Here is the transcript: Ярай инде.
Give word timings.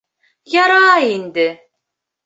Ярай 0.53 1.13
инде. 1.19 1.47